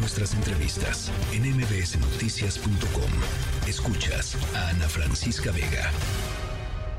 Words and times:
nuestras 0.00 0.34
entrevistas 0.34 1.12
en 1.32 1.42
mbsnoticias.com. 1.42 3.10
Escuchas 3.68 4.36
a 4.56 4.70
Ana 4.70 4.88
Francisca 4.88 5.52
Vega. 5.52 5.90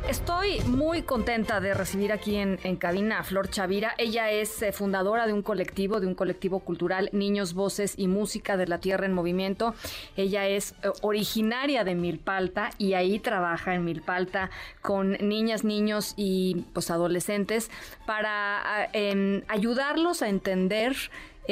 Estoy 0.08 0.60
muy 0.62 1.04
contenta 1.04 1.62
de 1.62 1.76
recibir 1.76 2.12
aquí 2.12 2.36
en, 2.36 2.58
cabina 2.78 3.20
a 3.20 3.24
Flor 3.24 3.50
Chavira. 3.50 3.94
Ella 4.00 4.32
es 4.32 4.62
eh, 4.62 4.72
fundadora 4.72 5.28
de 5.28 5.34
un 5.34 5.44
colectivo, 5.44 6.00
de 6.00 6.08
un 6.08 6.16
colectivo 6.16 6.60
cultural 6.60 7.10
Niños, 7.14 7.54
Voces 7.54 7.94
y 7.98 8.08
Música 8.08 8.58
de 8.58 8.68
la 8.68 8.80
Tierra 8.80 9.06
en 9.06 9.14
Movimiento. 9.14 9.76
Ella 10.18 10.48
es 10.48 10.72
eh, 10.84 10.90
originaria 11.02 11.84
de 11.84 11.94
Milpalta 11.94 12.72
y 12.80 12.94
ahí 12.94 13.20
trabaja 13.20 13.76
en 13.76 13.86
Milpalta 13.86 14.50
con 14.82 15.12
niñas, 15.22 15.64
niños 15.64 16.14
y 16.18 16.66
pues 16.74 16.90
adolescentes 16.90 17.70
para 18.08 18.90
em, 18.94 19.44
ayudarlos 19.48 20.24
a 20.24 20.30
entender 20.30 20.96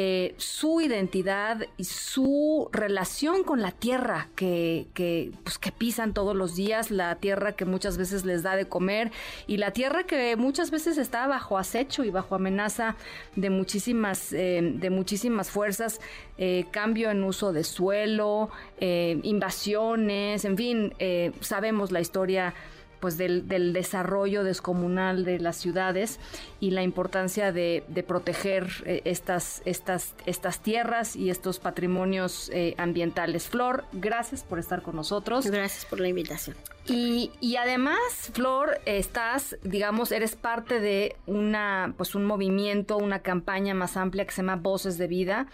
eh, 0.02 0.34
su 0.38 0.80
identidad 0.80 1.68
y 1.76 1.84
su 1.84 2.70
relación 2.72 3.44
con 3.44 3.62
la 3.62 3.72
tierra 3.74 4.30
que, 4.34 4.88
que, 4.94 5.34
pues, 5.44 5.58
que 5.58 5.74
pisan 5.74 6.14
todos 6.14 6.38
los 6.38 6.56
días, 6.56 6.90
la 6.90 7.16
tierra 7.16 7.52
que 7.52 7.66
muchas 7.66 7.98
veces 7.98 8.24
les 8.24 8.42
da 8.42 8.56
de 8.56 8.66
comer 8.66 9.12
y 9.46 9.58
la 9.58 9.72
tierra 9.72 10.06
que 10.06 10.38
muchas 10.38 10.72
veces 10.72 10.98
está 10.98 11.28
bajo 11.28 11.58
acecho 11.58 12.06
y 12.06 12.12
bajo 12.12 12.36
amenaza 12.36 12.96
de 13.36 13.50
muchísimas, 13.50 14.32
eh, 14.32 14.62
de 14.74 14.90
muchísimas 14.90 15.52
fuerzas, 15.52 16.00
eh, 16.38 16.64
cambio 16.72 17.12
en 17.12 17.22
uso 17.22 17.52
de 17.52 17.66
suelo, 17.66 18.52
invasiones, 18.80 20.46
en 20.46 20.56
fin, 20.56 20.94
sabemos 21.42 21.92
la 21.92 22.00
historia 22.00 22.54
pues 23.00 23.18
del, 23.18 23.48
desarrollo 23.74 24.44
descomunal 24.44 25.26
de 25.26 25.40
las 25.40 25.58
ciudades 25.58 26.20
y 26.60 26.72
la 26.72 26.84
importancia 26.84 27.52
de, 27.52 27.84
proteger 28.08 28.68
eh, 28.86 29.02
estas, 29.06 29.62
estas, 29.66 30.16
estas 30.26 30.62
tierras 30.62 31.16
y 31.16 31.30
estos 31.30 31.60
patrimonios 31.60 32.50
eh, 32.54 32.76
ambientales. 32.78 33.48
Flor, 33.48 33.86
gracias 33.92 34.44
por 34.44 34.60
estar 34.60 34.82
con 34.82 34.96
nosotros. 34.96 35.46
Gracias 35.48 35.86
por 35.86 36.00
la 36.00 36.08
invitación. 36.08 36.56
Y, 36.86 37.32
y, 37.40 37.58
además, 37.58 38.32
Flor, 38.34 38.80
estás, 38.86 39.58
digamos, 39.64 40.12
eres 40.12 40.36
parte 40.36 40.80
de 40.80 41.16
una, 41.28 41.94
pues 41.98 42.16
un 42.16 42.26
movimiento, 42.26 42.98
una 42.98 43.20
campaña 43.20 43.74
más 43.74 43.96
amplia 43.98 44.26
que 44.26 44.32
se 44.32 44.38
llama 44.38 44.56
Voces 44.56 44.98
de 44.98 45.08
Vida, 45.08 45.48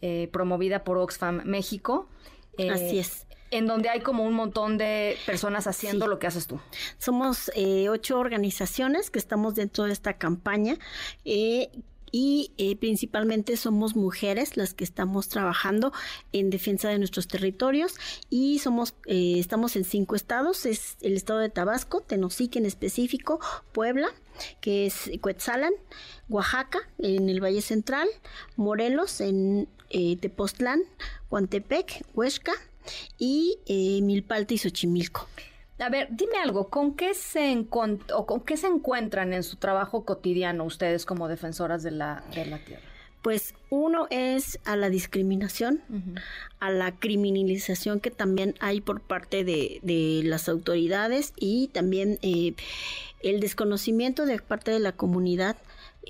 eh, 0.00 0.28
promovida 0.32 0.84
por 0.84 0.98
Oxfam 0.98 1.42
México. 1.44 2.08
Así 2.58 2.98
es 2.98 3.28
en 3.50 3.66
donde 3.66 3.88
hay 3.88 4.00
como 4.00 4.24
un 4.24 4.34
montón 4.34 4.78
de 4.78 5.16
personas 5.26 5.66
haciendo 5.66 6.06
lo 6.06 6.18
que 6.18 6.26
haces 6.26 6.46
tú. 6.46 6.60
Somos 6.98 7.50
eh, 7.54 7.88
ocho 7.88 8.18
organizaciones 8.18 9.10
que 9.10 9.18
estamos 9.18 9.54
dentro 9.54 9.84
de 9.84 9.92
esta 9.92 10.14
campaña. 10.14 10.76
Eh, 11.24 11.70
y 12.10 12.52
eh, 12.56 12.74
principalmente 12.74 13.54
somos 13.58 13.94
mujeres 13.94 14.56
las 14.56 14.72
que 14.72 14.82
estamos 14.82 15.28
trabajando 15.28 15.92
en 16.32 16.48
defensa 16.48 16.88
de 16.88 16.96
nuestros 16.96 17.28
territorios 17.28 17.96
y 18.30 18.60
somos 18.60 18.94
estamos 19.04 19.76
en 19.76 19.84
cinco 19.84 20.16
estados 20.16 20.64
es 20.64 20.96
el 21.02 21.18
estado 21.18 21.40
de 21.40 21.50
Tabasco 21.50 22.00
Tenosique 22.00 22.58
en 22.58 22.64
específico 22.64 23.40
Puebla 23.72 24.08
que 24.62 24.86
es 24.86 25.10
Cuetzalan 25.20 25.74
Oaxaca 26.30 26.78
en 26.96 27.28
el 27.28 27.44
Valle 27.44 27.60
Central 27.60 28.08
Morelos 28.56 29.20
en 29.20 29.68
Tepoztlán 29.90 30.80
Huantepec 31.28 32.06
Huesca 32.14 32.54
y 33.18 33.58
eh, 33.66 34.00
Milpalta 34.02 34.54
y 34.54 34.58
Xochimilco. 34.58 35.26
A 35.78 35.90
ver, 35.90 36.08
dime 36.10 36.38
algo, 36.38 36.68
¿con 36.68 36.94
qué, 36.94 37.14
se 37.14 37.66
o 37.70 38.26
¿con 38.26 38.40
qué 38.40 38.56
se 38.56 38.66
encuentran 38.66 39.32
en 39.32 39.44
su 39.44 39.56
trabajo 39.56 40.04
cotidiano 40.04 40.64
ustedes 40.64 41.04
como 41.04 41.28
defensoras 41.28 41.84
de 41.84 41.92
la, 41.92 42.24
de 42.34 42.46
la 42.46 42.58
tierra? 42.58 42.82
Pues 43.22 43.54
uno 43.70 44.06
es 44.10 44.58
a 44.64 44.74
la 44.76 44.90
discriminación, 44.90 45.82
a 46.60 46.70
la 46.70 46.92
criminalización 46.92 48.00
que 48.00 48.10
también 48.10 48.54
hay 48.60 48.80
por 48.80 49.00
parte 49.00 49.44
de, 49.44 49.80
de 49.82 50.22
las 50.24 50.48
autoridades 50.48 51.32
y 51.36 51.68
también 51.68 52.18
eh, 52.22 52.54
el 53.20 53.40
desconocimiento 53.40 54.24
de 54.24 54.38
parte 54.40 54.70
de 54.70 54.78
la 54.78 54.92
comunidad 54.92 55.56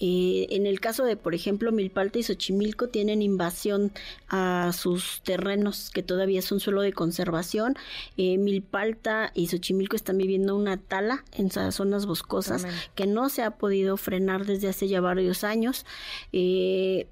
eh, 0.00 0.46
en 0.50 0.66
el 0.66 0.78
caso 0.78 1.04
de, 1.04 1.16
por 1.16 1.34
ejemplo, 1.34 1.72
Milpalta 1.72 2.20
y 2.20 2.22
Xochimilco 2.22 2.88
tienen 2.88 3.20
invasión 3.20 3.90
a 4.28 4.70
sus 4.72 5.22
terrenos 5.22 5.90
que 5.90 6.04
todavía 6.04 6.38
es 6.38 6.52
un 6.52 6.60
suelo 6.60 6.82
de 6.82 6.92
conservación. 6.92 7.74
Eh, 8.16 8.38
Milpalta 8.38 9.32
y 9.34 9.48
Xochimilco 9.48 9.96
están 9.96 10.18
viviendo 10.18 10.54
una 10.54 10.76
tala 10.76 11.24
en 11.32 11.46
esas 11.46 11.74
zonas 11.74 12.06
boscosas 12.06 12.64
que 12.94 13.06
no 13.06 13.28
se 13.28 13.42
ha 13.42 13.52
podido 13.52 13.96
frenar 13.96 14.46
desde 14.46 14.68
hace 14.68 14.86
ya 14.86 15.00
varios 15.00 15.42
años. 15.42 15.84
Eh, 16.32 17.08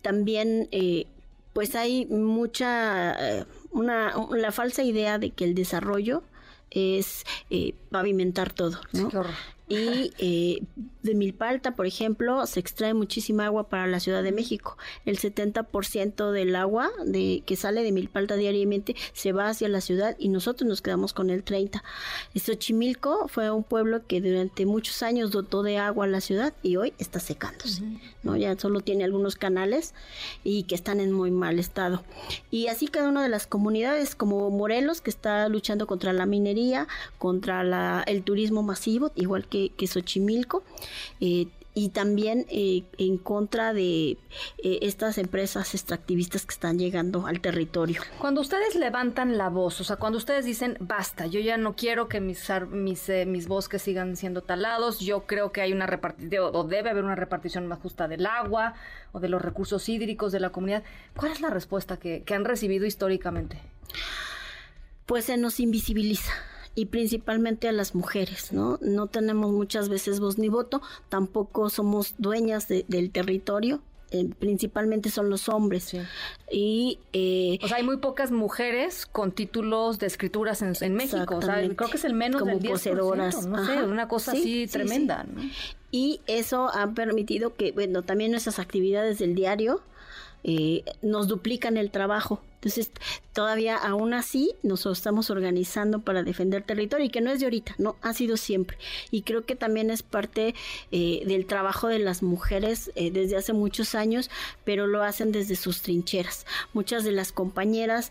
también 0.00 0.68
pues 1.52 1.74
hay 1.74 2.06
mucha 2.06 3.46
una 3.70 4.14
la 4.30 4.52
falsa 4.52 4.82
idea 4.82 5.18
de 5.18 5.30
que 5.30 5.44
el 5.44 5.54
desarrollo 5.54 6.22
es 6.70 7.24
pavimentar 7.90 8.52
todo, 8.52 8.80
¿no? 8.92 9.10
Y 9.68 10.12
eh, 10.18 10.62
de 11.02 11.14
Milpalta, 11.14 11.74
por 11.74 11.86
ejemplo, 11.86 12.46
se 12.46 12.60
extrae 12.60 12.94
muchísima 12.94 13.46
agua 13.46 13.68
para 13.68 13.86
la 13.86 13.98
Ciudad 13.98 14.22
de 14.22 14.30
México. 14.30 14.76
El 15.04 15.18
70% 15.18 16.30
del 16.30 16.54
agua 16.54 16.90
de, 17.04 17.42
que 17.46 17.56
sale 17.56 17.82
de 17.82 17.90
Milpalta 17.90 18.36
diariamente 18.36 18.94
se 19.12 19.32
va 19.32 19.48
hacia 19.48 19.68
la 19.68 19.80
ciudad 19.80 20.16
y 20.18 20.28
nosotros 20.28 20.68
nos 20.68 20.82
quedamos 20.82 21.12
con 21.12 21.30
el 21.30 21.44
30%. 21.44 21.82
Xochimilco 22.36 23.28
fue 23.28 23.50
un 23.50 23.64
pueblo 23.64 24.06
que 24.06 24.20
durante 24.20 24.66
muchos 24.66 25.02
años 25.02 25.30
dotó 25.32 25.62
de 25.62 25.78
agua 25.78 26.04
a 26.04 26.08
la 26.08 26.20
ciudad 26.20 26.52
y 26.62 26.76
hoy 26.76 26.92
está 26.98 27.18
secándose. 27.18 27.82
¿no? 28.22 28.36
Ya 28.36 28.56
solo 28.58 28.80
tiene 28.80 29.04
algunos 29.04 29.36
canales 29.36 29.94
y 30.44 30.64
que 30.64 30.74
están 30.74 31.00
en 31.00 31.12
muy 31.12 31.30
mal 31.30 31.58
estado. 31.58 32.04
Y 32.50 32.68
así 32.68 32.86
cada 32.86 33.08
una 33.08 33.22
de 33.22 33.28
las 33.28 33.46
comunidades, 33.46 34.14
como 34.14 34.50
Morelos, 34.50 35.00
que 35.00 35.10
está 35.10 35.48
luchando 35.48 35.86
contra 35.86 36.12
la 36.12 36.26
minería, 36.26 36.86
contra 37.18 37.64
la, 37.64 38.04
el 38.06 38.22
turismo 38.22 38.62
masivo, 38.62 39.10
igual 39.16 39.48
que 39.48 39.55
que, 39.76 39.86
Xochimilco. 39.86 40.62
Eh, 41.20 41.48
y 41.78 41.90
también 41.90 42.46
eh, 42.48 42.84
en 42.96 43.18
contra 43.18 43.74
de 43.74 44.12
eh, 44.12 44.78
estas 44.80 45.18
empresas 45.18 45.74
extractivistas 45.74 46.46
que 46.46 46.54
están 46.54 46.78
llegando 46.78 47.26
al 47.26 47.42
territorio. 47.42 48.00
Cuando 48.18 48.40
ustedes 48.40 48.76
levantan 48.76 49.36
la 49.36 49.50
voz, 49.50 49.78
o 49.82 49.84
sea, 49.84 49.96
cuando 49.96 50.16
ustedes 50.16 50.46
dicen, 50.46 50.78
basta, 50.80 51.26
yo 51.26 51.38
ya 51.38 51.58
no 51.58 51.76
quiero 51.76 52.08
que 52.08 52.18
mis, 52.18 52.48
mis, 52.70 53.10
mis 53.26 53.46
bosques 53.46 53.82
sigan 53.82 54.16
siendo 54.16 54.40
talados, 54.40 55.00
yo 55.00 55.26
creo 55.26 55.52
que 55.52 55.60
hay 55.60 55.74
una 55.74 55.86
repartición, 55.86 56.50
o 56.54 56.64
debe 56.64 56.88
haber 56.88 57.04
una 57.04 57.14
repartición 57.14 57.66
más 57.66 57.78
justa 57.80 58.08
del 58.08 58.24
agua 58.24 58.72
o 59.12 59.20
de 59.20 59.28
los 59.28 59.42
recursos 59.42 59.86
hídricos 59.90 60.32
de 60.32 60.40
la 60.40 60.48
comunidad, 60.48 60.82
¿cuál 61.14 61.32
es 61.32 61.42
la 61.42 61.50
respuesta 61.50 61.98
que, 61.98 62.22
que 62.22 62.32
han 62.32 62.46
recibido 62.46 62.86
históricamente? 62.86 63.60
Pues 65.04 65.26
se 65.26 65.36
nos 65.36 65.60
invisibiliza 65.60 66.32
y 66.76 66.86
principalmente 66.86 67.68
a 67.68 67.72
las 67.72 67.94
mujeres, 67.94 68.52
¿no? 68.52 68.78
No 68.82 69.08
tenemos 69.08 69.50
muchas 69.50 69.88
veces 69.88 70.20
voz 70.20 70.38
ni 70.38 70.48
voto, 70.48 70.82
tampoco 71.08 71.70
somos 71.70 72.14
dueñas 72.18 72.68
del 72.68 73.10
territorio, 73.10 73.80
eh, 74.10 74.28
principalmente 74.38 75.10
son 75.10 75.30
los 75.30 75.48
hombres. 75.48 75.96
Y, 76.52 77.00
eh, 77.14 77.58
o 77.62 77.66
sea, 77.66 77.78
hay 77.78 77.82
muy 77.82 77.96
pocas 77.96 78.30
mujeres 78.30 79.06
con 79.06 79.32
títulos 79.32 79.98
de 79.98 80.06
escrituras 80.06 80.62
en, 80.62 80.94
México. 80.94 81.36
O 81.36 81.42
sea, 81.42 81.56
creo 81.74 81.90
que 81.90 81.96
es 81.96 82.04
el 82.04 82.14
menos 82.14 82.40
Como 82.40 82.58
del 82.58 82.62
10%, 82.62 83.46
no 83.46 83.66
sé, 83.66 83.82
una 83.82 84.06
cosa 84.06 84.32
así 84.32 84.66
tremenda. 84.66 85.24
¿no? 85.24 85.42
Y 85.90 86.20
eso 86.26 86.68
ha 86.72 86.92
permitido 86.92 87.56
que, 87.56 87.72
bueno, 87.72 88.02
también 88.02 88.30
nuestras 88.32 88.58
actividades 88.58 89.18
del 89.18 89.34
diario 89.34 89.82
eh, 90.44 90.84
nos 91.02 91.26
duplican 91.26 91.76
el 91.76 91.90
trabajo. 91.90 92.42
Entonces, 92.66 92.90
todavía 93.32 93.76
aún 93.76 94.12
así 94.12 94.56
nos 94.64 94.86
estamos 94.86 95.30
organizando 95.30 96.00
para 96.00 96.24
defender 96.24 96.64
territorio 96.64 97.06
y 97.06 97.10
que 97.10 97.20
no 97.20 97.30
es 97.30 97.38
de 97.38 97.46
ahorita, 97.46 97.76
no, 97.78 97.94
ha 98.02 98.12
sido 98.12 98.36
siempre. 98.36 98.76
Y 99.12 99.22
creo 99.22 99.46
que 99.46 99.54
también 99.54 99.88
es 99.88 100.02
parte 100.02 100.56
eh, 100.90 101.22
del 101.26 101.46
trabajo 101.46 101.86
de 101.86 102.00
las 102.00 102.24
mujeres 102.24 102.90
eh, 102.96 103.12
desde 103.12 103.36
hace 103.36 103.52
muchos 103.52 103.94
años, 103.94 104.30
pero 104.64 104.88
lo 104.88 105.04
hacen 105.04 105.30
desde 105.30 105.54
sus 105.54 105.80
trincheras. 105.80 106.44
Muchas 106.72 107.04
de 107.04 107.12
las 107.12 107.30
compañeras 107.30 108.10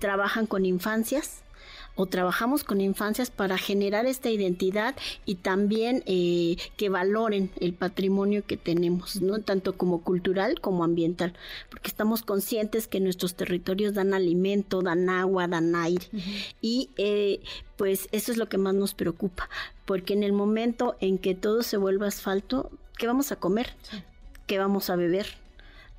trabajan 0.00 0.46
con 0.46 0.66
infancias 0.66 1.42
o 1.94 2.06
trabajamos 2.06 2.64
con 2.64 2.80
infancias 2.80 3.30
para 3.30 3.58
generar 3.58 4.06
esta 4.06 4.30
identidad 4.30 4.94
y 5.26 5.36
también 5.36 6.02
eh, 6.06 6.56
que 6.76 6.88
valoren 6.88 7.50
el 7.60 7.74
patrimonio 7.74 8.44
que 8.46 8.56
tenemos, 8.56 9.20
¿no? 9.20 9.40
Tanto 9.40 9.76
como 9.76 10.02
cultural 10.02 10.60
como 10.60 10.84
ambiental, 10.84 11.34
porque 11.68 11.88
estamos 11.88 12.22
conscientes 12.22 12.86
que 12.86 13.00
nuestros 13.00 13.34
territorios 13.34 13.94
dan 13.94 14.14
alimento, 14.14 14.82
dan 14.82 15.08
agua, 15.08 15.48
dan 15.48 15.74
aire 15.74 16.06
y 16.60 16.90
eh, 16.96 17.40
pues 17.76 18.08
eso 18.12 18.32
es 18.32 18.38
lo 18.38 18.48
que 18.48 18.58
más 18.58 18.74
nos 18.74 18.94
preocupa, 18.94 19.48
porque 19.84 20.12
en 20.12 20.22
el 20.22 20.32
momento 20.32 20.96
en 21.00 21.18
que 21.18 21.34
todo 21.34 21.62
se 21.62 21.76
vuelva 21.76 22.06
asfalto, 22.06 22.70
¿qué 22.98 23.06
vamos 23.06 23.32
a 23.32 23.36
comer? 23.36 23.74
¿Qué 24.46 24.58
vamos 24.58 24.90
a 24.90 24.96
beber? 24.96 25.26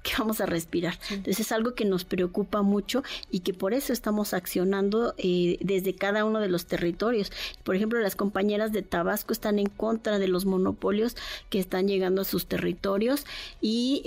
Que 0.04 0.14
vamos 0.18 0.42
a 0.42 0.46
respirar. 0.46 0.98
Entonces 1.10 1.40
es 1.40 1.52
algo 1.52 1.76
que 1.76 1.86
nos 1.86 2.06
preocupa 2.06 2.62
mucho 2.62 3.04
y 3.30 3.42
que 3.42 3.54
por 3.54 3.74
eso 3.74 3.94
estamos 3.94 4.34
accionando 4.34 5.14
eh, 5.18 5.58
desde 5.62 5.94
cada 5.94 6.26
uno 6.26 6.40
de 6.40 6.50
los 6.50 6.66
territorios. 6.66 7.32
Por 7.64 7.76
ejemplo, 7.76 8.00
las 8.00 8.16
compañeras 8.16 8.72
de 8.72 8.82
Tabasco 8.82 9.34
están 9.34 9.60
en 9.60 9.68
contra 9.68 10.20
de 10.20 10.28
los 10.28 10.46
monopolios 10.46 11.16
que 11.50 11.60
están 11.60 11.88
llegando 11.88 12.22
a 12.22 12.26
sus 12.26 12.48
territorios 12.48 13.26
y 13.62 14.02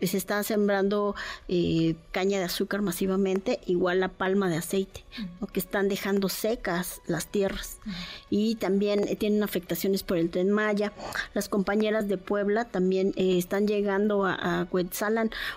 eh, 0.00 0.06
se 0.06 0.16
está 0.16 0.42
sembrando 0.42 1.14
eh, 1.48 1.96
caña 2.12 2.38
de 2.38 2.44
azúcar 2.44 2.82
masivamente, 2.82 3.60
igual 3.66 4.00
la 4.00 4.08
palma 4.08 4.48
de 4.48 4.56
aceite, 4.56 5.04
que 5.52 5.60
están 5.60 5.88
dejando 5.88 6.28
secas 6.28 7.00
las 7.06 7.26
tierras. 7.26 7.78
Y 8.30 8.56
también 8.56 9.16
tienen 9.18 9.42
afectaciones 9.42 10.02
por 10.02 10.18
el 10.18 10.30
tren 10.30 10.50
Maya. 10.50 10.92
Las 11.34 11.48
compañeras 11.48 12.08
de 12.08 12.18
Puebla 12.18 12.64
también 12.64 13.12
están 13.16 13.66
llegando 13.66 14.24
a, 14.24 14.60
a 14.60 14.66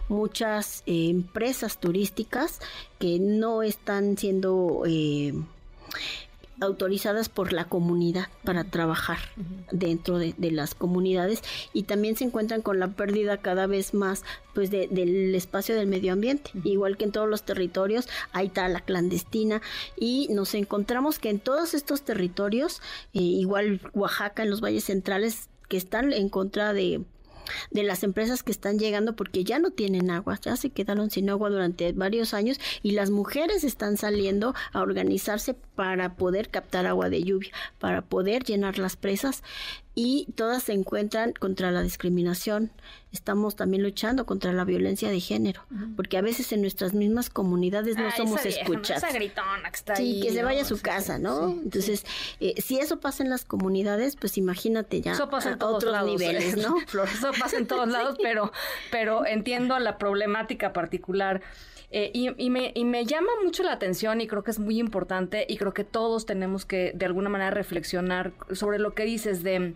muchas 0.07 0.83
eh, 0.85 1.09
empresas 1.09 1.79
turísticas 1.79 2.59
que 2.99 3.19
no 3.19 3.63
están 3.63 4.17
siendo 4.17 4.83
eh, 4.85 5.33
autorizadas 6.61 7.29
por 7.29 7.53
la 7.53 7.65
comunidad 7.65 8.27
para 8.43 8.63
trabajar 8.63 9.19
dentro 9.71 10.17
de, 10.17 10.33
las 10.51 10.75
comunidades 10.75 11.41
y 11.73 11.83
también 11.83 12.15
se 12.15 12.25
encuentran 12.25 12.61
con 12.61 12.79
la 12.79 12.89
pérdida 12.89 13.37
cada 13.37 13.67
vez 13.67 13.93
más 13.93 14.23
pues 14.53 14.71
del 14.71 15.33
espacio 15.35 15.75
del 15.75 15.87
medio 15.87 16.11
ambiente. 16.11 16.51
Igual 16.63 16.97
que 16.97 17.05
en 17.05 17.11
todos 17.11 17.29
los 17.29 17.43
territorios 17.43 18.09
hay 18.33 18.47
está 18.47 18.67
la 18.67 18.81
clandestina 18.81 19.61
y 19.95 20.27
nos 20.31 20.53
encontramos 20.53 21.19
que 21.19 21.29
en 21.29 21.39
todos 21.39 21.73
estos 21.73 22.01
territorios 22.01 22.81
eh, 23.13 23.19
igual 23.19 23.79
Oaxaca 23.93 24.43
en 24.43 24.49
los 24.49 24.61
valles 24.61 24.85
centrales 24.85 25.49
que 25.67 25.77
están 25.77 26.11
en 26.11 26.29
contra 26.29 26.73
de 26.73 27.01
de 27.71 27.83
las 27.83 28.03
empresas 28.03 28.43
que 28.43 28.51
están 28.51 28.79
llegando 28.79 29.15
porque 29.15 29.43
ya 29.43 29.59
no 29.59 29.71
tienen 29.71 30.09
agua, 30.11 30.39
ya 30.41 30.55
se 30.55 30.69
quedaron 30.69 31.11
sin 31.11 31.29
agua 31.29 31.49
durante 31.49 31.91
varios 31.93 32.33
años 32.33 32.59
y 32.83 32.91
las 32.91 33.09
mujeres 33.09 33.63
están 33.63 33.97
saliendo 33.97 34.53
a 34.71 34.81
organizarse 34.81 35.53
para 35.75 36.15
poder 36.15 36.49
captar 36.49 36.85
agua 36.85 37.09
de 37.09 37.23
lluvia, 37.23 37.51
para 37.79 38.01
poder 38.01 38.43
llenar 38.43 38.79
las 38.79 38.95
presas 38.95 39.43
y 39.95 40.27
todas 40.35 40.63
se 40.63 40.73
encuentran 40.73 41.33
contra 41.33 41.71
la 41.71 41.81
discriminación. 41.81 42.71
Estamos 43.11 43.55
también 43.55 43.81
luchando 43.81 44.25
contra 44.25 44.53
la 44.53 44.63
violencia 44.63 45.09
de 45.09 45.19
género, 45.19 45.63
porque 45.95 46.17
a 46.17 46.21
veces 46.21 46.51
en 46.51 46.61
nuestras 46.61 46.93
mismas 46.93 47.29
comunidades 47.29 47.97
no 47.97 48.11
somos 48.11 48.45
escuchadas. 48.45 49.03
sí, 49.95 50.19
que 50.21 50.31
se 50.31 50.43
vaya 50.43 50.61
a 50.61 50.65
su 50.65 50.79
casa, 50.79 51.17
¿no? 51.17 51.49
Entonces, 51.49 52.05
eh, 52.39 52.53
si 52.61 52.79
eso 52.79 52.99
pasa 52.99 53.23
en 53.23 53.29
las 53.29 53.45
comunidades, 53.45 54.15
pues 54.15 54.37
imagínate 54.37 55.01
ya 55.01 55.13
eso 55.13 55.29
pasa 55.29 55.51
en 55.51 55.59
todos 55.59 55.83
otros 55.83 56.05
niveles, 56.05 56.55
¿no? 56.55 56.77
eso 57.03 57.31
pasa 57.39 57.57
en 57.57 57.67
todos 57.67 57.87
lados, 57.89 58.17
pero, 58.21 58.51
pero 58.91 59.25
entiendo 59.25 59.77
la 59.79 59.97
problemática 59.97 60.71
particular. 60.71 61.41
Eh, 61.91 62.11
y, 62.13 62.29
y, 62.37 62.49
me, 62.49 62.71
y 62.75 62.85
me 62.85 63.05
llama 63.05 63.31
mucho 63.43 63.63
la 63.63 63.73
atención 63.73 64.21
y 64.21 64.27
creo 64.27 64.43
que 64.43 64.51
es 64.51 64.59
muy 64.59 64.79
importante 64.79 65.45
y 65.49 65.57
creo 65.57 65.73
que 65.73 65.83
todos 65.83 66.25
tenemos 66.25 66.65
que 66.65 66.91
de 66.93 67.05
alguna 67.05 67.29
manera 67.29 67.49
reflexionar 67.49 68.31
sobre 68.51 68.77
lo 68.77 68.93
que 68.93 69.05
dices 69.05 69.41
de 69.41 69.73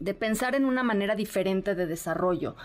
de 0.00 0.14
pensar 0.14 0.54
en 0.54 0.64
una 0.64 0.82
manera 0.82 1.14
diferente 1.14 1.74
de 1.74 1.86
desarrollo. 1.86 2.56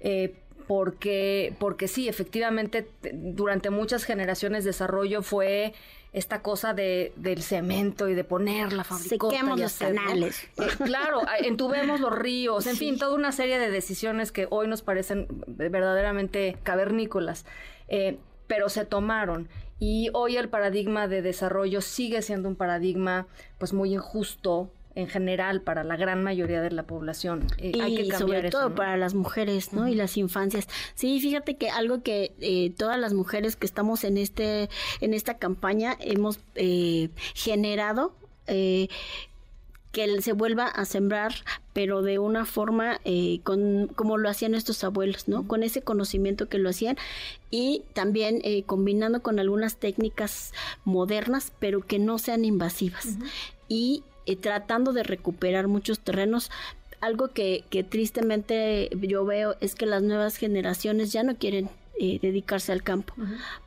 Eh, 0.00 0.34
porque, 0.66 1.54
porque 1.58 1.88
sí, 1.88 2.08
efectivamente, 2.08 2.88
durante 3.12 3.70
muchas 3.70 4.04
generaciones 4.04 4.64
desarrollo 4.64 5.22
fue 5.22 5.74
esta 6.12 6.42
cosa 6.42 6.72
de, 6.74 7.12
del 7.16 7.42
cemento 7.42 8.08
y 8.08 8.14
de 8.14 8.22
poner 8.22 8.72
la 8.72 8.84
fabricota. 8.84 9.34
Sequemos 9.34 9.58
los 9.58 9.74
canales. 9.74 10.48
Eh, 10.58 10.66
claro, 10.84 11.22
entubemos 11.40 12.00
los 12.00 12.16
ríos, 12.16 12.66
en 12.66 12.76
fin, 12.76 12.98
toda 12.98 13.14
una 13.14 13.32
serie 13.32 13.58
de 13.58 13.70
decisiones 13.70 14.30
que 14.30 14.46
hoy 14.50 14.68
nos 14.68 14.82
parecen 14.82 15.26
verdaderamente 15.46 16.58
cavernícolas, 16.62 17.44
eh, 17.88 18.18
pero 18.46 18.68
se 18.68 18.84
tomaron. 18.84 19.48
Y 19.78 20.10
hoy 20.12 20.36
el 20.36 20.48
paradigma 20.48 21.08
de 21.08 21.22
desarrollo 21.22 21.80
sigue 21.80 22.22
siendo 22.22 22.48
un 22.48 22.56
paradigma 22.56 23.26
pues 23.58 23.72
muy 23.72 23.94
injusto, 23.94 24.70
en 24.94 25.08
general 25.08 25.62
para 25.62 25.84
la 25.84 25.96
gran 25.96 26.22
mayoría 26.22 26.60
de 26.60 26.70
la 26.70 26.84
población. 26.84 27.46
Eh, 27.58 27.72
y 27.74 27.80
hay 27.80 27.96
que 27.96 28.16
sobre 28.16 28.50
todo 28.50 28.74
para 28.74 28.96
las 28.96 29.14
mujeres, 29.14 29.72
¿no? 29.72 29.88
Y 29.88 29.94
las 29.94 30.16
infancias. 30.16 30.68
Sí, 30.94 31.20
fíjate 31.20 31.56
que 31.56 31.70
algo 31.70 32.02
que 32.02 32.34
eh, 32.40 32.72
todas 32.76 32.98
las 32.98 33.14
mujeres 33.14 33.56
que 33.56 33.66
estamos 33.66 34.04
en 34.04 34.18
este 34.18 34.68
en 35.00 35.14
esta 35.14 35.38
campaña 35.38 35.96
hemos 36.00 36.40
eh, 36.54 37.10
generado 37.34 38.14
que 39.92 40.20
se 40.22 40.32
vuelva 40.32 40.66
a 40.66 40.84
sembrar, 40.84 41.34
pero 41.72 42.02
de 42.02 42.18
una 42.18 42.44
forma 42.46 43.00
con, 43.44 43.88
como 43.94 44.18
lo 44.18 44.28
hacían 44.28 44.52
nuestros 44.52 44.82
abuelos, 44.84 45.28
¿no? 45.28 45.46
Con 45.46 45.62
ese 45.62 45.82
conocimiento 45.82 46.48
que 46.48 46.58
lo 46.58 46.70
hacían 46.70 46.96
y 47.50 47.82
también 47.92 48.42
combinando 48.66 49.22
con 49.22 49.38
algunas 49.38 49.76
técnicas 49.76 50.52
modernas, 50.84 51.52
pero 51.58 51.82
que 51.82 51.98
no 51.98 52.18
sean 52.18 52.44
invasivas. 52.44 53.18
Y 53.68 54.02
y 54.24 54.36
tratando 54.36 54.92
de 54.92 55.02
recuperar 55.02 55.68
muchos 55.68 56.00
terrenos. 56.00 56.50
Algo 57.00 57.28
que, 57.28 57.64
que 57.70 57.82
tristemente 57.82 58.88
yo 59.00 59.24
veo 59.24 59.56
es 59.60 59.74
que 59.74 59.86
las 59.86 60.02
nuevas 60.02 60.36
generaciones 60.36 61.12
ya 61.12 61.22
no 61.24 61.36
quieren 61.36 61.68
eh, 61.98 62.18
dedicarse 62.20 62.72
al 62.72 62.82
campo. 62.82 63.14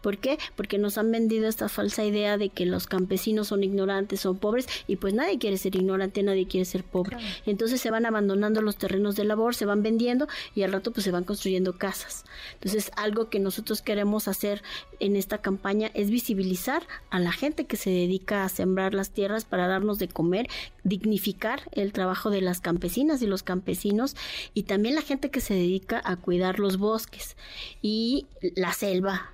¿Por 0.02 0.18
qué? 0.18 0.38
Porque 0.56 0.78
nos 0.78 0.98
han 0.98 1.12
vendido 1.12 1.48
esta 1.48 1.70
falsa 1.70 2.04
idea 2.04 2.38
de 2.38 2.50
que 2.50 2.66
los 2.66 2.88
campesinos 2.88 3.48
son 3.48 3.64
ignorantes, 3.64 4.20
son 4.22 4.38
pobres, 4.38 4.68
y 4.88 4.96
pues 4.96 5.14
nadie 5.14 5.38
quiere 5.38 5.58
ser 5.58 5.76
ignorante, 5.76 6.24
nadie 6.24 6.48
quiere 6.48 6.66
ser 6.66 6.84
pobre. 6.84 7.18
Entonces 7.46 7.80
se 7.82 7.92
van 7.92 8.06
abandonando 8.06 8.62
los 8.62 8.78
terrenos 8.78 9.16
de 9.16 9.26
labor, 9.26 9.56
se 9.56 9.66
van 9.66 9.84
vendiendo 9.84 10.28
y 10.56 10.64
al 10.64 10.72
rato 10.72 10.92
pues 10.92 11.04
se 11.04 11.12
van 11.12 11.24
construyendo 11.24 11.78
casas. 11.78 12.26
Entonces 12.54 12.92
algo 12.96 13.30
que 13.30 13.40
nosotros 13.40 13.82
queremos 13.82 14.28
hacer 14.28 14.64
en 15.00 15.16
esta 15.16 15.38
campaña 15.40 15.92
es 15.94 16.10
visibilizar 16.10 16.88
a 17.10 17.20
la 17.20 17.32
gente 17.32 17.66
que 17.66 17.78
se 17.78 17.90
dedica 17.90 18.44
a 18.44 18.50
sembrar 18.50 18.94
las 18.94 19.12
tierras 19.12 19.46
para 19.46 19.68
darnos 19.68 20.00
de 20.00 20.08
comer, 20.08 20.48
dignificar 20.84 21.62
el 21.72 21.94
trabajo 21.94 22.30
de 22.30 22.42
las 22.42 22.62
campesinas 22.62 23.22
y 23.22 23.28
los 23.28 23.44
campesinos 23.44 24.16
y 24.54 24.64
también 24.64 24.96
la 24.96 25.02
gente 25.02 25.30
que 25.30 25.42
se 25.42 25.54
dedica 25.54 26.02
a 26.04 26.16
cuidar 26.16 26.60
los 26.60 26.78
bosques. 26.78 27.36
Y 27.82 28.15
la 28.56 28.74
selva 28.74 29.32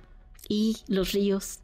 y 0.48 0.78
los 0.88 1.12
ríos 1.12 1.60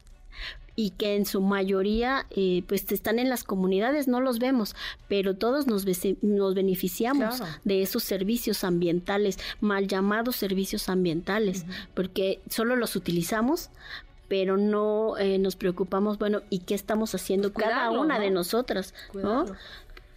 y 0.79 0.91
que 0.91 1.17
en 1.17 1.26
su 1.26 1.41
mayoría 1.41 2.26
eh, 2.31 2.62
pues 2.69 2.93
están 2.93 3.19
en 3.19 3.29
las 3.29 3.43
comunidades, 3.43 4.06
no 4.06 4.20
los 4.20 4.38
vemos, 4.38 4.76
pero 5.09 5.35
todos 5.35 5.67
nos, 5.67 5.85
nos 6.23 6.55
beneficiamos 6.55 7.43
de 7.65 7.82
esos 7.82 8.05
servicios 8.05 8.62
ambientales, 8.62 9.41
mal 9.61 9.88
llamados 9.88 10.37
servicios 10.37 10.88
ambientales, 10.88 11.67
porque 11.94 12.41
solo 12.49 12.76
los 12.76 12.94
utilizamos 12.94 13.70
pero 14.29 14.59
no 14.59 15.17
eh, 15.17 15.38
nos 15.38 15.56
preocupamos, 15.56 16.19
bueno, 16.19 16.43
¿y 16.50 16.61
qué 16.61 16.75
estamos 16.75 17.15
haciendo 17.15 17.53
cada 17.53 17.91
una 17.91 18.20
de 18.20 18.31
nosotras? 18.31 18.94
¿no? 19.15 19.47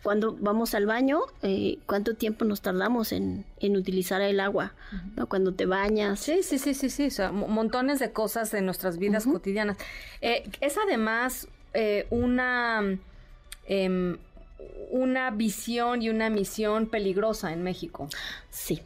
Cuando 0.03 0.36
vamos 0.39 0.74
al 0.74 0.86
baño, 0.86 1.21
eh, 1.44 1.77
¿cuánto 1.86 2.15
tiempo 2.15 2.45
nos 2.45 2.62
tardamos 2.62 3.12
en, 3.12 3.45
utilizar 3.62 4.21
el 4.21 4.39
agua? 4.39 4.74
¿no? 5.15 5.27
Cuando 5.27 5.53
te 5.53 5.65
bañas. 5.65 6.19
Sí, 6.19 6.42
sí, 6.44 6.57
sí, 6.57 6.74
sí, 6.74 6.89
sí. 6.89 7.07
O 7.07 7.12
sea, 7.12 7.31
montones 7.31 8.00
de 8.00 8.12
cosas 8.12 8.53
en 8.53 8.65
nuestras 8.65 8.98
vidas 8.98 9.25
cotidianas. 9.25 9.77
Eh, 10.22 10.50
es 10.60 10.77
además 10.77 11.48
eh, 11.74 12.08
una, 12.10 12.98
em, 13.67 14.17
una 14.89 15.31
visión 15.31 16.01
y 16.01 16.10
una 16.10 16.29
misión 16.29 16.88
peligrosa 16.88 17.53
en 17.53 17.63
México. 17.63 18.10
Sí. 18.50 18.81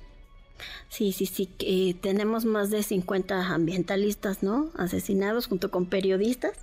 Sí, 0.87 1.11
sí, 1.11 1.25
sí, 1.25 1.97
tenemos 1.99 2.45
más 2.45 2.69
de 2.69 2.81
50 2.81 3.47
ambientalistas, 3.47 4.43
¿no? 4.43 4.71
Asesinados 4.77 5.47
junto 5.47 5.69
con 5.69 5.87
periodistas, 5.87 6.53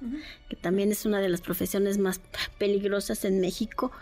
que 0.49 0.56
también 0.56 0.90
es 0.90 1.04
una 1.04 1.21
de 1.21 1.28
las 1.28 1.42
profesiones 1.42 1.99
más 1.99 2.23
peligrosas 2.59 3.26
en 3.26 3.40
México, 3.40 3.92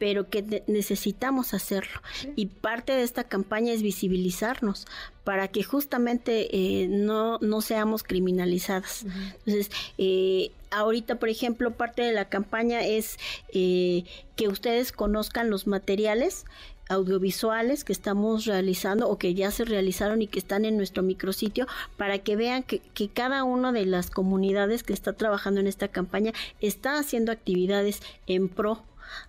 pero 0.00 0.30
que 0.30 0.64
necesitamos 0.66 1.52
hacerlo. 1.52 2.00
Y 2.34 2.46
parte 2.46 2.94
de 2.94 3.02
esta 3.02 3.24
campaña 3.24 3.74
es 3.74 3.82
visibilizarnos 3.82 4.86
para 5.24 5.48
que 5.48 5.62
justamente 5.62 6.56
eh, 6.56 6.88
no, 6.88 7.38
no 7.40 7.60
seamos 7.60 8.02
criminalizadas. 8.02 9.04
Entonces, 9.44 9.70
eh, 9.98 10.52
ahorita, 10.70 11.16
por 11.16 11.28
ejemplo, 11.28 11.72
parte 11.72 12.00
de 12.00 12.12
la 12.12 12.24
campaña 12.24 12.80
es 12.80 13.18
eh, 13.52 14.04
que 14.36 14.48
ustedes 14.48 14.90
conozcan 14.90 15.50
los 15.50 15.66
materiales 15.66 16.46
audiovisuales 16.88 17.84
que 17.84 17.92
estamos 17.92 18.46
realizando 18.46 19.06
o 19.06 19.18
que 19.18 19.34
ya 19.34 19.50
se 19.50 19.66
realizaron 19.66 20.22
y 20.22 20.28
que 20.28 20.38
están 20.38 20.64
en 20.64 20.78
nuestro 20.78 21.02
micrositio 21.02 21.66
para 21.98 22.18
que 22.20 22.36
vean 22.36 22.62
que, 22.62 22.80
que 22.94 23.08
cada 23.08 23.44
una 23.44 23.70
de 23.70 23.84
las 23.84 24.10
comunidades 24.10 24.82
que 24.82 24.94
está 24.94 25.12
trabajando 25.12 25.60
en 25.60 25.66
esta 25.66 25.88
campaña 25.88 26.32
está 26.62 26.98
haciendo 26.98 27.32
actividades 27.32 28.02
en 28.26 28.48
pro 28.48 28.82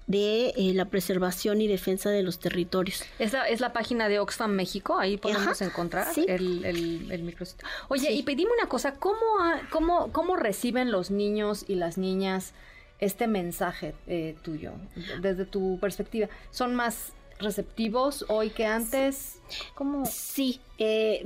de 0.08 0.50
eh, 0.50 0.74
la 0.74 0.86
preservación 0.86 1.62
y 1.62 1.68
defensa 1.68 2.10
de 2.10 2.24
los 2.24 2.40
territorios. 2.40 3.04
Esa 3.20 3.48
es 3.48 3.60
la 3.60 3.74
página 3.74 4.10
de 4.10 4.20
Oxfam 4.20 4.52
México, 4.52 4.98
ahí 4.98 5.18
podemos 5.18 5.62
encontrar 5.62 6.08
el, 6.28 6.66
el, 6.66 7.24
micrositio. 7.24 7.68
Oye, 7.88 8.12
y 8.12 8.24
pedime 8.24 8.52
una 8.58 8.68
cosa, 8.68 8.94
¿cómo, 8.96 9.18
cómo, 9.70 10.12
¿cómo 10.12 10.36
reciben 10.36 10.92
los 10.92 11.12
niños 11.12 11.66
y 11.68 11.76
las 11.76 11.98
niñas 11.98 12.54
este 13.00 13.28
mensaje 13.28 13.96
eh, 14.08 14.36
tuyo, 14.44 14.74
desde 15.22 15.46
tu 15.46 15.80
perspectiva? 15.80 16.30
¿Son 16.52 16.76
más 16.76 17.14
receptivos 17.42 18.26
hoy 18.28 18.50
que 18.50 18.66
antes? 18.66 19.40
¿Cómo? 19.76 20.06
Sí, 20.06 20.60
eh, 20.78 21.24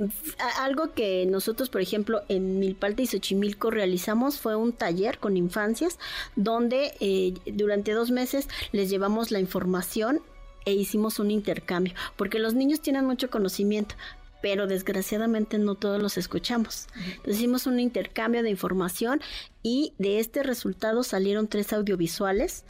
algo 0.58 0.92
que 0.92 1.26
nosotros, 1.26 1.68
por 1.68 1.80
ejemplo, 1.80 2.22
en 2.28 2.58
Milpalta 2.58 3.02
y 3.02 3.06
Xochimilco 3.06 3.70
realizamos 3.70 4.38
fue 4.38 4.56
un 4.56 4.72
taller 4.72 5.18
con 5.18 5.36
infancias 5.36 5.98
donde 6.34 6.94
eh, 7.00 7.34
durante 7.46 7.92
dos 7.92 8.10
meses 8.10 8.48
les 8.72 8.90
llevamos 8.90 9.30
la 9.30 9.40
información 9.40 10.20
e 10.64 10.72
hicimos 10.72 11.18
un 11.20 11.30
intercambio, 11.30 11.94
porque 12.16 12.40
los 12.40 12.54
niños 12.54 12.80
tienen 12.80 13.04
mucho 13.04 13.30
conocimiento, 13.30 13.94
pero 14.42 14.66
desgraciadamente 14.66 15.58
no 15.58 15.76
todos 15.76 16.02
los 16.02 16.18
escuchamos. 16.18 16.88
Entonces 16.96 17.36
hicimos 17.36 17.66
un 17.66 17.80
intercambio 17.80 18.42
de 18.42 18.50
información 18.50 19.20
y 19.62 19.92
de 19.98 20.18
este 20.20 20.42
resultado 20.42 21.02
salieron 21.02 21.48
tres 21.48 21.72
audiovisuales 21.72 22.64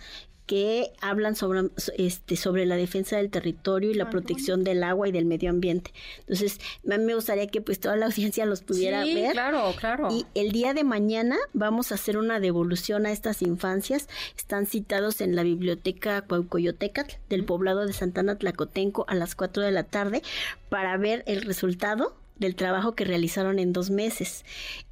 que 0.47 0.93
hablan 1.01 1.35
sobre, 1.35 1.69
este, 1.99 2.37
sobre 2.37 2.67
la 2.67 2.77
defensa 2.77 3.17
del 3.17 3.31
territorio 3.31 3.91
y 3.91 3.95
la 3.95 4.11
protección 4.11 4.63
del 4.63 4.85
agua 4.85 5.09
y 5.09 5.13
del 5.13 5.25
medio 5.25 5.51
ambiente. 5.51 5.93
Entonces, 6.21 6.61
a 6.89 6.97
mí 6.97 7.05
me 7.05 7.15
gustaría 7.15 7.49
que 7.49 7.61
pues 7.61 7.81
toda 7.81 7.97
la 7.97 8.07
audiencia 8.07 8.47
los 8.47 8.63
pudiera 8.63 9.03
sí, 9.03 9.15
ver. 9.15 9.33
claro, 9.33 9.75
claro. 9.79 10.09
Y 10.11 10.25
el 10.35 10.53
día 10.53 10.73
de 10.73 10.85
mañana 10.85 11.37
vamos 11.53 11.91
a 11.91 11.97
hacer 11.97 12.17
una 12.17 12.39
devolución 12.39 13.07
a 13.07 13.13
estas 13.13 13.43
infancias. 13.43 14.09
Están 14.37 14.67
citados 14.67 15.21
en 15.21 15.35
la 15.35 15.43
biblioteca 15.43 16.23
Cuaucoyotecatl 16.23 17.17
del 17.29 17.45
poblado 17.45 17.85
de 17.85 17.93
Santana 17.93 18.37
Tlacotenco 18.37 19.05
a 19.09 19.15
las 19.15 19.35
4 19.35 19.65
de 19.65 19.73
la 19.73 19.83
tarde 19.83 20.23
para 20.69 20.97
ver 20.97 21.25
el 21.27 21.43
resultado 21.43 22.15
del 22.39 22.55
trabajo 22.57 22.95
que 22.95 23.05
realizaron 23.05 23.59
en 23.59 23.73
dos 23.73 23.91
meses. 23.91 24.45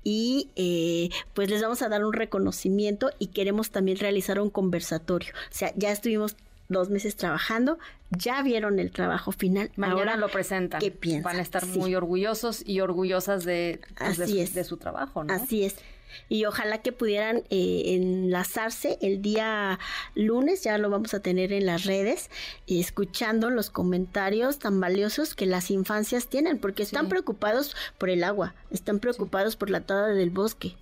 Y 0.02 0.50
eh, 0.56 1.10
pues 1.34 1.50
les 1.50 1.62
vamos 1.62 1.82
a 1.82 1.88
dar 1.88 2.04
un 2.04 2.12
reconocimiento 2.12 3.10
y 3.18 3.28
queremos 3.28 3.70
también 3.70 3.98
realizar 3.98 4.40
un 4.40 4.50
conversatorio. 4.50 5.32
O 5.50 5.54
sea, 5.54 5.72
ya 5.76 5.90
estuvimos 5.92 6.36
dos 6.68 6.88
meses 6.88 7.14
trabajando, 7.16 7.78
ya 8.10 8.42
vieron 8.42 8.78
el 8.78 8.90
trabajo 8.90 9.32
final. 9.32 9.70
Mañana 9.76 9.98
Ahora 9.98 10.16
lo 10.16 10.28
presentan. 10.28 10.80
¿Qué 10.80 10.90
piensan? 10.90 11.22
Van 11.24 11.36
a 11.36 11.42
estar 11.42 11.62
Sí. 11.64 11.78
muy 11.78 11.94
orgullosos 11.94 12.62
y 12.66 12.80
orgullosas 12.80 13.44
de, 13.44 13.80
pues, 13.98 14.16
de 14.16 14.24
Así 14.24 14.32
su, 14.34 14.40
es. 14.40 14.54
de 14.54 14.64
su 14.64 14.76
trabajo, 14.78 15.24
¿no? 15.24 15.32
Así 15.34 15.64
es. 15.64 15.76
Y 16.28 16.44
ojalá 16.44 16.78
que 16.82 16.92
pudieran 16.92 17.44
eh, 17.50 17.82
enlazarse 17.94 18.98
el 19.02 19.22
día 19.22 19.78
lunes, 20.14 20.62
ya 20.64 20.78
lo 20.78 20.90
vamos 20.90 21.14
a 21.14 21.20
tener 21.20 21.52
en 21.52 21.66
las 21.66 21.84
redes, 21.84 22.30
escuchando 22.66 23.50
los 23.50 23.70
comentarios 23.70 24.58
tan 24.58 24.80
valiosos 24.80 25.34
que 25.34 25.46
las 25.46 25.70
infancias 25.70 26.28
tienen, 26.28 26.58
porque 26.58 26.82
están 26.82 27.04
Sí. 27.06 27.10
preocupados 27.10 27.76
por 27.98 28.10
el 28.10 28.24
agua, 28.24 28.54
están 28.70 28.98
preocupados 28.98 29.56
por 29.56 29.70
la 29.70 29.80
tala 29.80 30.08
del 30.08 30.30
bosque. 30.30 30.76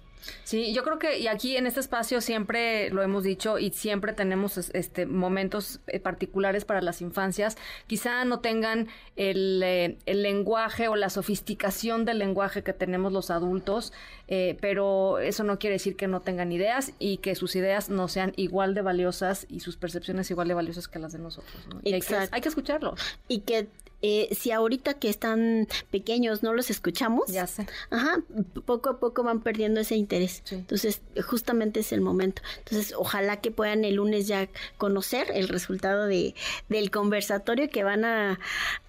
Sí, 0.44 0.72
yo 0.72 0.82
creo 0.84 0.98
que 0.98 1.18
y 1.18 1.26
aquí 1.26 1.56
en 1.56 1.66
este 1.66 1.80
espacio 1.80 2.20
siempre 2.20 2.90
lo 2.90 3.02
hemos 3.02 3.24
dicho 3.24 3.58
y 3.58 3.70
siempre 3.70 4.12
tenemos 4.12 4.56
es- 4.58 4.70
este 4.74 5.06
momentos 5.06 5.80
eh, 5.86 6.00
particulares 6.00 6.64
para 6.64 6.80
las 6.80 7.00
infancias. 7.00 7.56
Quizá 7.86 8.24
no 8.24 8.40
tengan 8.40 8.88
el, 9.16 9.62
eh, 9.64 9.98
el 10.06 10.22
lenguaje 10.22 10.88
o 10.88 10.96
la 10.96 11.10
sofisticación 11.10 12.04
del 12.04 12.18
lenguaje 12.18 12.62
que 12.62 12.72
tenemos 12.72 13.12
los 13.12 13.30
adultos, 13.30 13.92
eh, 14.28 14.56
pero 14.60 15.18
eso 15.18 15.44
no 15.44 15.58
quiere 15.58 15.74
decir 15.74 15.96
que 15.96 16.06
no 16.08 16.20
tengan 16.20 16.52
ideas 16.52 16.92
y 16.98 17.18
que 17.18 17.34
sus 17.34 17.56
ideas 17.56 17.90
no 17.90 18.08
sean 18.08 18.32
igual 18.36 18.74
de 18.74 18.82
valiosas 18.82 19.46
y 19.48 19.60
sus 19.60 19.76
percepciones 19.76 20.30
igual 20.30 20.48
de 20.48 20.54
valiosas 20.54 20.88
que 20.88 20.98
las 20.98 21.12
de 21.12 21.18
nosotros. 21.18 21.66
¿no? 21.68 21.80
Y 21.82 21.92
hay 21.94 22.00
que, 22.00 22.06
Exacto. 22.06 22.34
hay 22.34 22.40
que 22.40 22.48
escucharlos. 22.48 23.00
Y 23.28 23.40
que 23.40 23.66
eh, 24.02 24.28
si 24.34 24.50
ahorita 24.50 24.94
que 24.94 25.08
están 25.08 25.66
pequeños 25.90 26.42
no 26.42 26.52
los 26.52 26.70
escuchamos, 26.70 27.28
Ya 27.28 27.46
sé. 27.46 27.66
Ajá, 27.90 28.18
poco 28.64 28.90
a 28.90 28.98
poco 29.00 29.22
van 29.22 29.40
perdiendo 29.40 29.80
ese 29.80 29.94
interés. 29.96 30.42
Sí. 30.44 30.56
Entonces, 30.56 31.00
justamente 31.24 31.80
es 31.80 31.92
el 31.92 32.00
momento. 32.00 32.42
Entonces, 32.58 32.94
ojalá 32.96 33.40
que 33.40 33.50
puedan 33.50 33.84
el 33.84 33.94
lunes 33.94 34.26
ya 34.26 34.48
conocer 34.76 35.28
el 35.34 35.48
resultado 35.48 36.06
de, 36.06 36.34
del 36.68 36.90
conversatorio 36.90 37.68
que 37.70 37.84
van 37.84 38.04
a, 38.04 38.38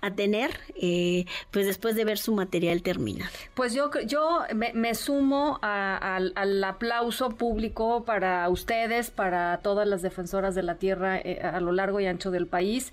a 0.02 0.12
tener, 0.16 0.60
eh, 0.76 1.26
pues 1.52 1.66
después 1.66 1.96
de 1.96 2.06
ver 2.06 2.18
su 2.18 2.34
material 2.34 2.82
terminado. 2.82 3.32
Pues 3.54 3.74
yo, 3.74 3.92
yo 4.06 4.42
me, 4.56 4.74
me 4.74 4.96
sumo 4.96 5.60
a- 5.62 6.16
al, 6.16 6.34
al 6.36 6.64
aplauso 6.64 7.30
público 7.30 8.04
para 8.04 8.50
ustedes, 8.50 9.12
para 9.12 9.60
todas 9.62 9.88
las 9.88 10.02
defensoras 10.02 10.56
de 10.56 10.64
la 10.64 10.76
tierra 10.76 11.20
eh, 11.20 11.40
a 11.44 11.60
lo 11.60 11.72
largo 11.72 12.00
y 12.00 12.06
ancho 12.08 12.32
del 12.32 12.48
país. 12.48 12.92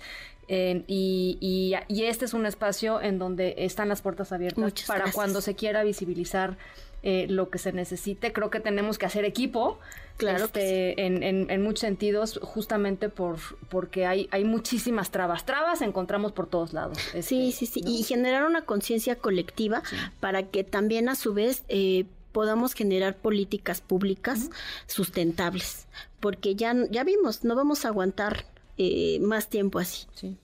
Eh, 0.53 0.83
y, 0.87 1.37
y- 1.39 1.73
y 1.87 2.03
este 2.03 2.25
es 2.25 2.33
un 2.33 2.45
espacio 2.45 2.99
en 3.01 3.17
donde 3.19 3.55
están 3.59 3.87
las 3.87 4.01
puertas 4.01 4.33
abiertas 4.33 4.61
Muchas 4.63 4.85
para 4.87 4.99
gracias. 4.99 5.15
cuando 5.15 5.39
se 5.39 5.55
quiera 5.55 5.81
visibilizar 5.83 6.57
eh, 7.03 7.25
lo 7.29 7.49
que 7.49 7.57
se 7.57 7.71
necesite. 7.71 8.31
Creo 8.31 8.49
que 8.51 8.59
tenemos 8.59 8.97
que 8.99 9.05
hacer 9.07 9.25
equipo. 9.25 9.79
Claro 10.17 10.45
este, 10.45 11.03
en, 11.03 11.23
en- 11.23 11.49
en 11.49 11.61
muchos 11.63 11.79
sentidos, 11.79 12.39
justamente 12.43 13.09
por 13.09 13.37
porque 13.69 14.05
hay, 14.05 14.27
hay 14.31 14.43
muchísimas 14.43 15.09
trabas. 15.09 15.45
Trabas 15.45 15.81
encontramos 15.81 16.31
por 16.33 16.45
todos 16.47 16.73
lados. 16.73 16.97
Sí, 17.21 17.49
este, 17.49 17.51
sí, 17.51 17.65
sí. 17.65 17.81
¿no? 17.81 17.89
Y 17.89 18.03
generar 18.03 18.43
una 18.45 18.65
conciencia 18.65 19.15
colectiva 19.15 19.81
para 20.19 20.43
que 20.43 20.63
también 20.63 21.09
a 21.09 21.15
su 21.15 21.33
vez 21.33 21.63
eh, 21.69 22.05
podamos 22.33 22.73
generar 22.75 23.15
políticas 23.15 23.81
públicas 23.81 24.49
sustentables. 24.85 25.87
Porque 26.19 26.55
ya, 26.55 26.75
ya 26.91 27.03
vimos, 27.03 27.43
no 27.43 27.55
vamos 27.55 27.83
a 27.85 27.87
aguantar 27.87 28.45
eh, 28.77 29.19
más 29.21 29.49
tiempo 29.49 29.79
así. 29.79 30.07
Sí. 30.13 30.37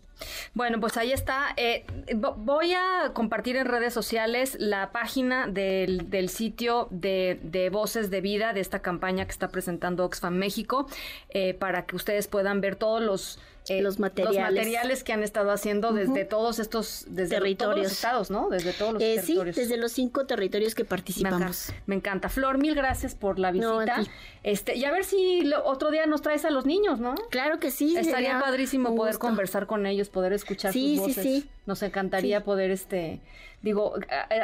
Bueno, 0.55 0.79
pues 0.79 0.97
ahí 0.97 1.11
está. 1.11 1.53
Eh, 1.57 1.85
vo- 2.15 2.33
voy 2.37 2.73
a 2.73 3.11
compartir 3.13 3.55
en 3.55 3.67
redes 3.67 3.93
sociales 3.93 4.57
la 4.59 4.91
página 4.91 5.45
del, 5.45 6.09
del 6.09 6.29
sitio 6.29 6.87
de, 6.89 7.39
de 7.43 7.69
Voces 7.69 8.09
de 8.09 8.21
Vida, 8.21 8.53
de 8.53 8.61
esta 8.61 8.79
campaña 8.79 9.25
que 9.25 9.31
está 9.31 9.49
presentando 9.49 10.03
Oxfam 10.05 10.33
México, 10.33 10.87
eh, 11.29 11.53
para 11.53 11.85
que 11.85 11.95
ustedes 11.95 12.27
puedan 12.27 12.61
ver 12.61 12.77
todos 12.77 12.99
los, 12.99 13.39
eh, 13.69 13.81
Los 13.81 13.99
materiales. 13.99 14.41
materiales 14.53 15.03
que 15.03 15.13
han 15.13 15.23
estado 15.23 15.51
haciendo 15.51 15.91
desde 15.93 16.25
todos 16.25 16.59
estos 16.59 17.05
desde 17.07 17.29
todos 17.35 17.41
Territorios. 17.41 17.83
los 17.83 17.91
estados, 17.91 18.31
¿no? 18.31 18.49
Desde 18.49 18.73
todos 18.73 18.93
los 18.93 19.01
Eh, 19.03 19.15
sí, 19.15 19.27
territorios. 19.33 19.55
desde 19.55 19.77
los 19.77 19.91
cinco 19.91 20.25
territorios 20.25 20.73
que 20.75 20.83
Me 20.83 20.89
participamos. 20.89 21.41
encanta, 21.69 21.83
me 21.85 21.95
encanta. 21.95 22.29
Flor, 22.29 22.57
mil 22.57 22.75
gracias 22.75 23.15
por 23.15 23.39
la 23.39 23.51
visita. 23.51 24.03
este, 24.43 24.75
y 24.75 24.85
a 24.85 24.91
ver 24.91 25.03
si 25.03 25.41
lo- 25.41 25.65
otro 25.65 25.91
día 25.91 26.05
nos 26.05 26.21
traes 26.21 26.45
a 26.45 26.49
los 26.51 26.65
niños, 26.65 26.99
¿no? 26.99 27.15
Claro 27.29 27.59
que 27.59 27.71
sí. 27.71 27.97
Estaría 27.97 28.39
padrísimo 28.39 28.95
poder 28.95 29.17
conversar 29.17 29.67
con 29.67 29.85
ellos, 29.85 30.09
poder 30.09 30.33
escuchar 30.33 30.71
Sí, 30.71 30.95
sus 30.97 31.05
sí, 31.05 31.09
voces. 31.11 31.23
sí. 31.23 31.49
Nos 31.65 31.83
encantaría 31.83 32.39
Sí. 32.39 32.43
poder, 32.45 32.71
este, 32.71 33.19
digo, 33.61 33.95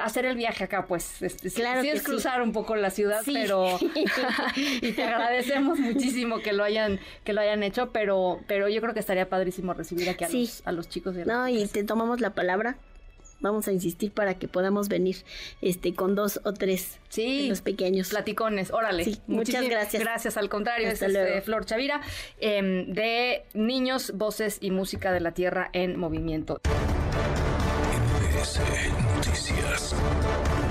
hacer 0.01 0.25
el 0.25 0.35
viaje 0.35 0.63
acá, 0.63 0.85
pues. 0.87 1.21
Este, 1.21 1.49
sí- 1.49 1.61
Claro 1.61 1.81
sí, 1.81 1.87
que 1.87 1.93
es 1.93 1.99
sí. 1.99 2.05
cruzar 2.05 2.41
un 2.41 2.51
poco 2.51 2.75
la 2.75 2.89
ciudad, 2.89 3.21
Sí. 3.23 3.33
pero 3.33 3.77
y 4.81 4.91
te 4.91 5.03
agradecemos 5.03 5.79
muchísimo 5.79 6.39
que 6.39 6.53
lo 6.53 6.63
hayan 6.63 6.99
que 7.23 7.33
lo 7.33 7.41
hayan 7.41 7.63
hecho, 7.63 7.91
pero 7.91 8.41
pero 8.47 8.67
yo 8.69 8.81
creo 8.81 8.93
que 8.93 8.99
estaría 8.99 9.29
padrísimo 9.29 9.73
recibir 9.73 10.09
aquí 10.09 10.23
a, 10.25 10.29
los, 10.29 10.61
a 10.65 10.71
los 10.71 10.89
chicos. 10.89 11.15
las 11.15 11.27
No, 11.27 11.47
y 11.47 11.67
te 11.67 11.83
tomamos 11.83 12.21
la 12.21 12.31
palabra. 12.31 12.77
Vamos 13.39 13.67
a 13.67 13.73
insistir 13.73 14.11
para 14.13 14.35
que 14.35 14.47
podamos 14.47 14.87
venir 14.87 15.17
este 15.61 15.93
con 15.93 16.15
dos 16.15 16.39
o 16.45 16.53
tres 16.53 16.97
Sí. 17.09 17.43
de 17.43 17.49
los 17.49 17.59
pequeños. 17.61 18.09
Platicones, 18.09 18.71
órale. 18.71 19.03
Sí, 19.03 19.19
muchas 19.27 19.67
gracias. 19.67 20.01
Gracias, 20.01 20.37
al 20.37 20.47
contrario. 20.47 20.87
Hasta 20.89 21.07
es 21.07 21.11
luego. 21.13 21.27
eh, 21.27 21.41
Flor 21.41 21.65
Chavira, 21.65 21.99
em, 22.39 22.93
de 22.93 23.43
Niños, 23.53 24.13
Voces 24.15 24.59
y 24.61 24.71
Música 24.71 25.11
de 25.11 25.19
la 25.19 25.33
Tierra 25.33 25.69
en 25.73 25.99
Movimiento. 25.99 26.61
MBS 28.43 28.93
Noticias. 29.15 30.62